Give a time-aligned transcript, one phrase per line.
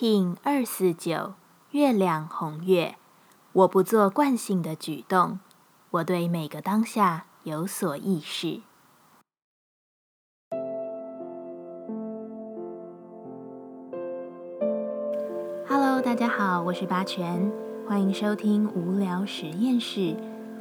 [0.00, 1.32] King 二四九
[1.72, 2.94] 月亮红月，
[3.52, 5.40] 我不做惯性的举动，
[5.90, 8.60] 我对每个当下有所意识。
[15.66, 17.50] Hello，大家好，我是八全，
[17.88, 20.14] 欢迎收听无聊实验室，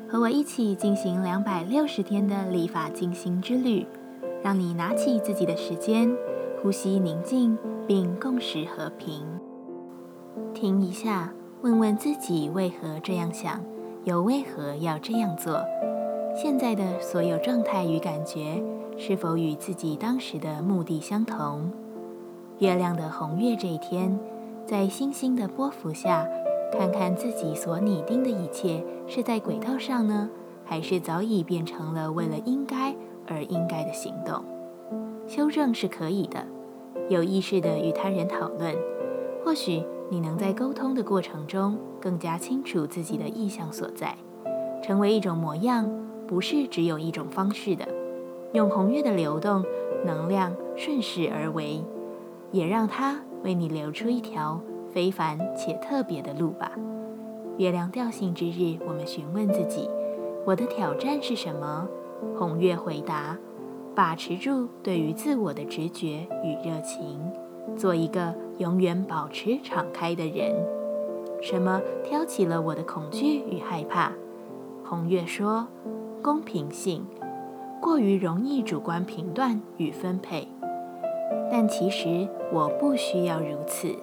[0.10, 3.86] 和我一起进行两百六十天的立法进行之旅，
[4.44, 6.12] 让你拿起自己的时间，
[6.64, 7.56] 呼吸宁静。
[7.88, 9.26] 并共识和平。
[10.54, 13.64] 停一下，问问自己为何这样想，
[14.04, 15.64] 又为何要这样做？
[16.36, 18.62] 现在的所有状态与感觉，
[18.98, 21.72] 是否与自己当时的目的相同？
[22.60, 24.20] 月亮的红月这一天，
[24.66, 26.28] 在星星的波幅下，
[26.78, 30.30] 看看自己所拟定的一切是在轨道上呢，
[30.66, 32.94] 还是早已变成了为了应该
[33.28, 34.44] 而应该的行动？
[35.26, 36.46] 修正是可以的。
[37.10, 38.76] 有意识地与他人讨论，
[39.44, 44.18] 或许你能在沟通的过程中更加清楚自己的意向所在，
[44.84, 45.90] 成为一种模样，
[46.28, 47.88] 不是只有一种方式的。
[48.54, 49.64] 用红月的流动
[50.06, 51.82] 能量顺势而为，
[52.52, 54.60] 也让它为你留出一条
[54.92, 56.72] 非凡且特别的路吧。
[57.58, 59.90] 月亮调性之日，我们询问自己：
[60.46, 61.88] 我的挑战是什么？
[62.38, 63.38] 红月回答。
[63.98, 67.20] 把持住对于自我的直觉与热情，
[67.76, 70.54] 做一个永远保持敞开的人。
[71.42, 74.12] 什么挑起了我的恐惧与害怕？
[74.86, 75.66] 红月说：
[76.22, 77.08] 公平性，
[77.82, 80.48] 过于容易主观评断与分配。
[81.52, 83.96] 但其实我不需要如此。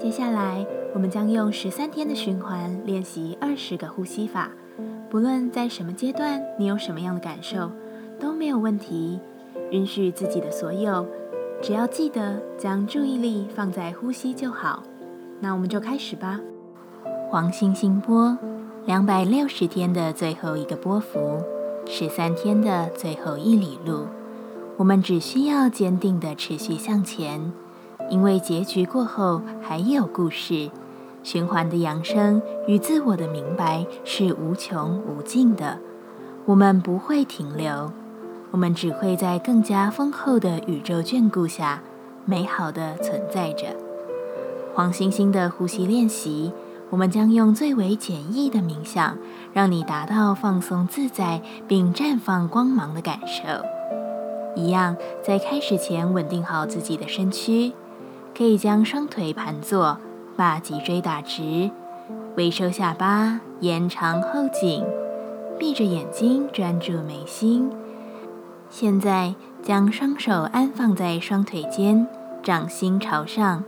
[0.00, 4.48] 接下来，我们将用十三天的循环练习二十个呼吸法。
[5.10, 7.68] 不论在什么阶段，你有什么样的感受，
[8.20, 9.18] 都没有问题。
[9.72, 11.04] 允许自己的所有，
[11.60, 14.84] 只要记得将注意力放在呼吸就好。
[15.40, 16.38] 那我们就开始吧。
[17.28, 18.38] 黄星星波，
[18.86, 21.42] 两百六十天的最后一个波幅，
[21.86, 24.06] 十三天的最后一里路，
[24.76, 27.52] 我们只需要坚定的持续向前。
[28.10, 30.70] 因为结局过后还有故事，
[31.22, 35.78] 循环的扬升与自我的明白是无穷无尽的。
[36.46, 37.92] 我们不会停留，
[38.50, 41.82] 我们只会在更加丰厚的宇宙眷顾下，
[42.24, 43.66] 美好的存在着。
[44.74, 46.52] 黄星星的呼吸练习，
[46.88, 49.18] 我们将用最为简易的冥想，
[49.52, 53.42] 让你达到放松自在并绽放光芒的感受。
[54.56, 57.72] 一样，在开始前稳定好自己的身躯。
[58.36, 59.98] 可以将双腿盘坐，
[60.36, 61.70] 把脊椎打直，
[62.36, 64.84] 微收下巴，延长后颈，
[65.58, 67.70] 闭着眼睛专注眉心。
[68.70, 72.06] 现在将双手安放在双腿间，
[72.42, 73.64] 掌心朝上，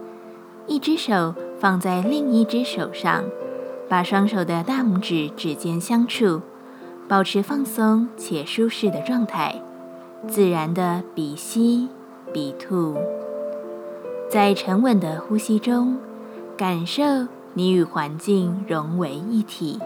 [0.66, 3.25] 一只手放在另一只手上，
[3.88, 6.43] 把双手的大拇指指尖相触，
[7.09, 9.60] 保持放松且舒适的状态，
[10.28, 11.88] 自然的鼻吸
[12.32, 12.97] 鼻吐。
[14.30, 15.98] 在沉稳的呼吸中，
[16.56, 17.02] 感受
[17.52, 19.80] 你与环境融为一体，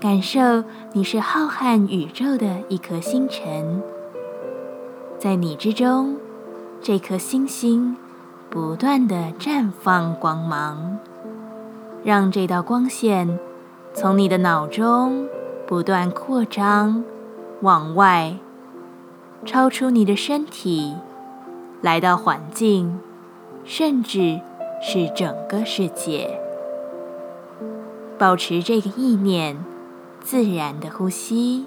[0.00, 0.64] 感受
[0.94, 3.80] 你是浩瀚宇宙的一颗星辰，
[5.16, 6.16] 在你之中，
[6.82, 7.96] 这颗星星
[8.50, 10.98] 不断的绽放光芒，
[12.02, 13.38] 让这道光线
[13.94, 15.28] 从你的脑中
[15.68, 17.04] 不断扩张，
[17.60, 18.38] 往外，
[19.44, 20.96] 超出你的身体，
[21.80, 22.98] 来到环境。
[23.66, 24.40] 甚至
[24.80, 26.40] 是整个世界。
[28.18, 29.62] 保持这个意念
[30.20, 31.66] 自然的呼吸